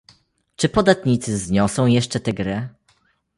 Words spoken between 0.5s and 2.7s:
Czy podatnicy zniosą jeszcze tę grę?